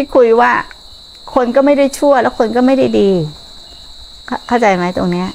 [0.00, 0.52] ที่คุยว่า
[1.34, 3.10] คนก็ไม่ได้ชั่ว แล้วคนก็ไม่ได้ดี
[4.26, 5.28] เข้าเข้าใจไหมตรงเนี้ย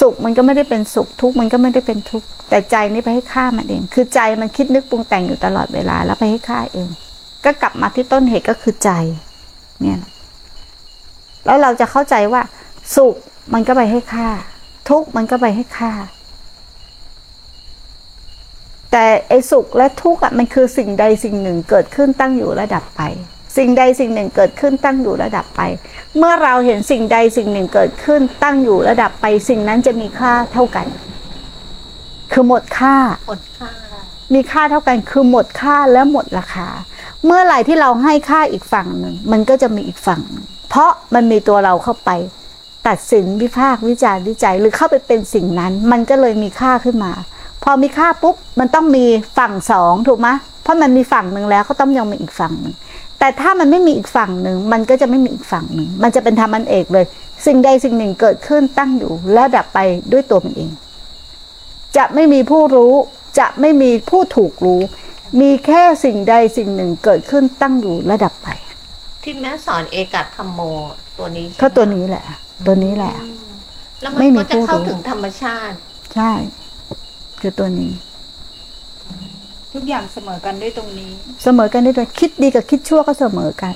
[0.00, 6.88] สุขมันก็ไม่ได้เป็นสุขทุกข์มันก็ไม่ได้เป็นทุกข์แต่ใจนี่ไปให้ค่ามันเอง คือใจมันคิดนึกปรุงแต่งอยู่ตลอดเวลา แล้วไปให้ค่าเอง
[7.44, 8.90] ก็กลับมาที่ต้นเหตุก็คือใจ
[9.80, 9.98] เนี่ย
[11.44, 12.42] แล้วเราจะเข้าใจว่า
[12.96, 13.14] สุข
[13.54, 14.28] มันก็ไปให้ค่า
[14.88, 15.92] ทุกข์มันก็ไปให้ค่า
[18.92, 23.02] แต่ไอ้สุขและทุกข์อะมันคือสิ่งใดสิ่งหนึ่งเกิดขึ้นตั้งอยู่ระดับไป
[23.56, 25.60] สิ่งใดสิ่งหนึ่งเกิดขึ้นตั้งอยู่ระดับไป
[26.18, 30.86] เมื่อเราเห็นสิ่งใดสิ่งหนึ่งเกิดขึ้นตั้งอยู่ระดับไป สิ่งนั้นจะมีค่าเท่ากัน
[32.32, 32.96] คือหมดค่า
[33.28, 33.70] หมดค่า
[34.34, 36.68] มีค่าเท่ากันคือหมดค่าและหมดราคา
[37.24, 40.20] เมื่อไหร่ที่เราให้ค่าอีกฝั่งหนึ่งมันก็จะมีอีกฝั่ง
[40.68, 42.10] เพราะมันมีตัวเราเข้าไป
[42.88, 47.12] ตัดสินวิพากษ์วิจารณ์วิจัยหรือเข้าไปเป็นสิ่งนั้น มันก็เลยมีค่าขึ้นมา
[47.64, 49.04] พอมีค่าปุ๊บมันต้องมี
[49.38, 50.28] ฝั่งสองถูกไหม
[50.62, 52.74] เพราะมันมีฝั่งหนึ่งแล้วก็ต้องยังมีอีกฝั่งหนึ่ง
[53.18, 57.04] แต่ถ้ามันไม่มีอีกฝั่งหนึ่งมันก็จะไม่มีอีกฝั่งหนึ่งมันจะเป็นธรรมันเอกเลย
[57.46, 59.78] สิ่งใดสิ่งหนึ่งเกิดขึ้นตั้งอยู่ และดับไป
[60.12, 60.70] ด้วยตัวมันเอง
[61.96, 62.94] จะไม่มีผู้รู้
[63.38, 64.80] จะไม่มีผู้ถูกรู้
[65.40, 68.48] มีแค่สิ่งใดสิ่งหนึ่งเกิดขึ้นตั้งอยู่และดับไป
[69.22, 70.60] ที่แม่สอนเอกัตธรรมโม
[71.18, 72.24] ตัวนี้ใช่ไหมก็ตัวนี้แหละ
[72.66, 73.14] ตัวนี้แหละ
[74.02, 75.76] แล้วไม่มันมีก็จะเข้าผู้รู้ถึงธรรมชาติ
[76.14, 76.30] ใช่
[77.40, 77.92] คือตัวนี้
[79.74, 81.10] ทุกอย่างเสมอกันด้วยตรงนี้
[81.44, 83.74] เสมอกันได้ด้วยคิดดีกับคิดชั่วก็เสมอกัน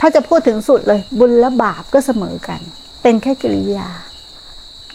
[0.00, 2.60] ถ้าจะพูดถึงสุดเลย บุญและบาปก็เสมอกัน
[3.02, 3.88] เป็นแค่กิริยา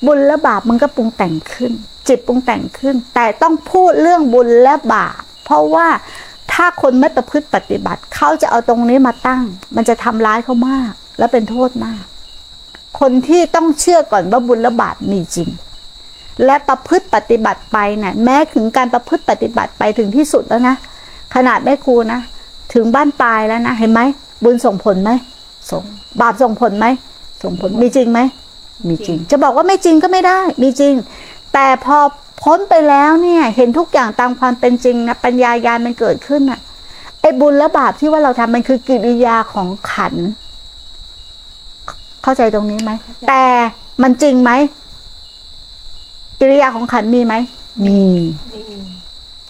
[0.05, 1.71] บุญและบาปมันก็ปรุงแต่งขึ้น
[2.07, 5.87] จิตปรุงแต่งขึ้น แต่ต้องพูดเรื่องบุญและบาป เพราะว่า
[6.53, 9.43] ถ้าคนไม่ประพฤติปฏิบัติ เขาจะเอาตรงนี้มาตั้ง
[9.75, 12.03] มันจะทำร้ายเขามาก และเป็นโทษมาก
[12.99, 15.49] คนที่ต้องเชื่อก่อนว่าบุญและบาปมีจริง
[16.45, 20.75] และประพฤติปฏิบัติไปเนี่ยแม้ถึงการประพฤติปฏิบัติไปถึงที่สุดแล้วนะ
[21.35, 22.19] ขนาดแม่ครูนะ
[22.73, 24.01] ถึงบ้านปลายแล้วนะเห็นไหม
[24.43, 25.11] บุญส่งผลไหม
[25.69, 25.83] ส่ง
[26.21, 26.85] บาปส่งผลไหม
[27.43, 28.19] ส่งผลมีจริงไหม
[28.87, 30.93] มีจริง จะบอกว่าไม่จริงก็ไม่ได้ มีจริง
[31.53, 31.97] แต่พอ
[32.43, 36.59] พ้นไปแล้วเนี่ยเห็นทุกอย่างตามความเป็นจริงนะปัญญายาณมันเกิดขึ้นน่ะ
[37.21, 40.27] ไอ้บุญและบาปที่ว่าเราทำมันคือกิริยาของขันธ์
[42.23, 42.91] เข้าใจตรงนี้ไหม
[43.27, 43.43] แต่
[44.03, 44.51] มันจริงไหม
[46.41, 47.35] กิริยาของขันธ์มีไหม
[47.85, 48.01] มี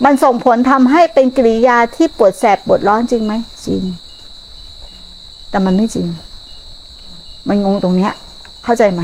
[0.06, 3.34] มันส่งผลทำให้เป็นกิริยาที่ปวดแสบปวดร้อนจริงไหม
[3.66, 3.81] จริง
[5.50, 6.07] แต่มันไม่จริง
[7.47, 8.12] มันงงตรงเนี้ย
[8.63, 9.01] เข้าใจไหม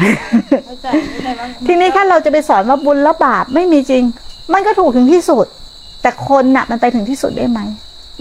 [0.67, 4.03] เข้าใจเข้าใจว่าทีนี้ถ้าเราจะไปสอนว่าบุญและบาปไม่มีจริง
[4.53, 5.45] มันก็ถูกถึงที่สุด
[6.01, 7.59] แต่คนน่ะ มันไปถึงที่สุดได้ไหม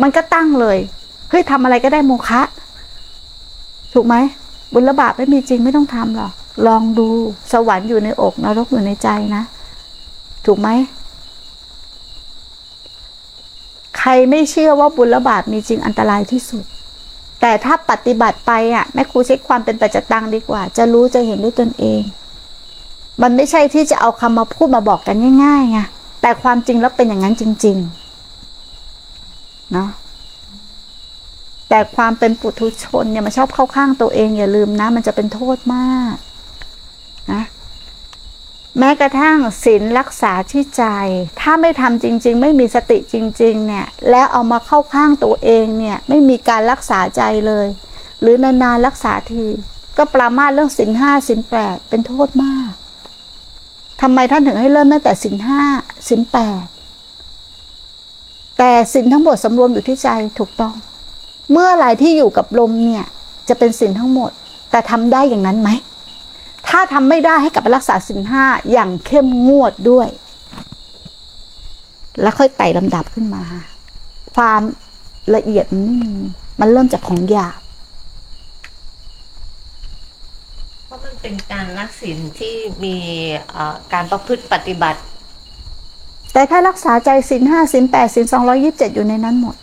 [0.03, 0.79] มันก็ตั้งเลย
[1.31, 2.43] เฮ้ยทำอะไรก็ได้โมฆะ
[3.95, 4.15] ถูกไหม
[4.73, 6.33] บุญและบาปไม่มีจริงไม่ต้องทำหรอก
[6.67, 7.09] ลองดู
[7.53, 9.43] สวรรค์อยู่ในอกนรกอยู่ในใจนะ
[10.47, 10.69] ถูกไหม
[13.99, 16.65] ใครไม่เชื่อว่าบุญและบาปมีจริงอันตรายที่สุด
[17.41, 22.03] แต่ถ้าปฏิบัติไปอะแม่ครูเช็คความเป็นปัจจตังดีกว่า จะรู้จะเห็นด้วยตนเอง
[23.23, 25.79] มันไม่ใช่ที่จะเอาคำมาพูดมาบอกกันง่ายๆไง
[26.23, 27.77] แต่ความจริงแล้วเป็นอย่างนั้นจริง
[28.55, 29.89] ๆ เนาะ
[31.69, 36.17] แต่ความเป็นปุถุชนเนี่ยมันชอบเข้าข้างตัวเองอย่าลืมนะ มันจะเป็นโทษมาก
[38.79, 40.85] แม้กระทั่งศีลรักษาที่ใจ
[41.41, 47.67] ถ้าไม่ทำจริง ๆ ไม่มีสติจริง ๆ เนี่ย แล้วเอามาเข้าข้างตัวเองเนี่ย ไม่มีการรักษาใจเลย
[48.21, 49.45] หรือนานๆรักษาที
[49.97, 52.71] ก็ปรามาสเรื่องศีลห้าศีลแปดเป็นโทษมาก
[54.01, 55.63] ทำไมท่านถึงให้เริ่มตั้งแต่สินห้า
[56.09, 56.65] สินแปด
[58.59, 60.09] แต่สินทั้งหมดสำรวมอยู่ที่ใจ
[60.39, 60.75] ถูกต้อง
[61.51, 63.05] เมื่อไหร่ที่อยู่กับลมเนี่ย
[63.49, 64.31] จะเป็นสินทั้งหมด
[64.71, 65.71] แต่ทำได้อย่างนั้นไหม
[66.69, 70.09] ถ้าทำไม่ได้ให้กลับไปรักษาสินห้าอย่างเข้มงวดด้วย
[72.23, 73.43] แล้วค่อยไต่ลำดับขึ้นมา
[74.35, 74.61] ความ
[75.35, 76.15] ละเอียดมันไม่มี
[76.61, 77.61] มันเริ่มจากของหยาบ
[80.85, 82.97] เพราะมันเป็นการรักศีลที่มี
[83.53, 85.01] เอ่อการประพฤติปฏิบัติ
[86.33, 89.57] แต่ถ้ารักษาใจสินห้าสินแปดสินสองร้อยิบเจ็ดอยู่ในนั้นหมด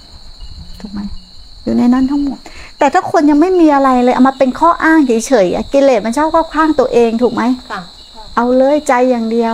[0.80, 1.00] ถูกไหม
[1.64, 2.40] อยู่ในนั้นทั้งหมด
[2.78, 7.82] แต่ถ้าคนยังไม่มีอะไรเลยเอามาเป็นข้ออ้างเฉยๆอะกิเลสมันชอบเข้าข้างตัวเองถูกไหมค่ะ
[8.36, 9.54] เอาเลยใจอย่างเดียว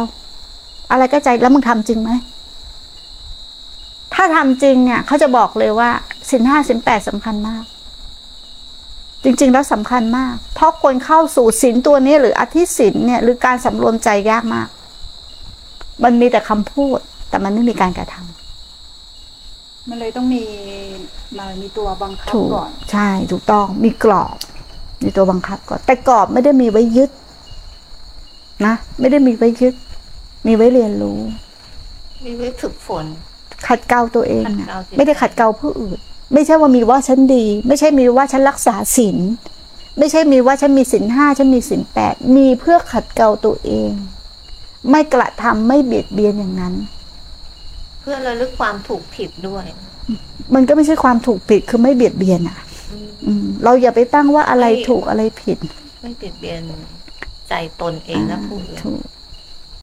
[0.91, 2.11] อะไรก็ใจแล้วมึงทำจริงไหม
[4.13, 5.89] ถ้าทำจริงเนี่ยเขาจะบอกเลยว่า
[6.29, 7.63] สินห้าสินแปดสำคัญมาก
[9.23, 14.67] จริง ๆ แล้วสำคัญมาก เพราะคนเข้าสู่สินตัวนี้หรืออธิสินเนี่ยหรือการสำรวมใจยากมาก
[16.03, 18.28] มันมีแต่คำพูด แต่มันไม่มีการกระทำ
[19.89, 20.43] มันเลยต้องมี
[21.37, 24.37] มามีตัวบังคับถูกก่อน ใช่ถูกต้องมีกรอบ
[25.03, 27.09] มีตัวบังคับก่อน แต่กรอบไม่ได้มีไว้ยึด
[28.65, 29.73] นะไม่ได้มีไว้ยึด
[30.47, 31.19] มีไว้เรียนรู้
[32.25, 33.05] มีไว้ฝึกฝน
[33.67, 35.97] ขัดเกลาตัวเองขัดนะเกลาจิตไม่ได้ขัดเกลาผู้อื่น
[36.33, 39.17] ไม่ใช่ว่ามีว่าฉันดี ไม่ใช่มีว่าฉันรักษาศีล
[39.97, 43.91] ไม่ใช่มีว่าฉันมีศีลห้าฉันมีศีลแปดมีเพื่อขัดเกลาตัวเอง
[44.89, 46.73] ไม่กระทำไม่เบียดเบียนอย่างนั้น
[48.01, 49.65] เพื่อระลึกความถูกผิดด้วย
[50.55, 52.57] มันก็ไม่ใช่ความถูกผิดคือไม่เบียดเบียนอะ
[53.27, 55.57] อืมเราอย่าไปตั้งว่าอะไรถูกอะไรผิด
[56.01, 56.61] ไม่เบียดเบียน
[57.49, 59.03] ใจตนเองและผู้อื่นถูก